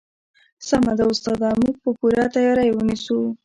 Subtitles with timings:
[0.67, 3.17] سمه ده استاده موږ به پوره تیاری ونیسو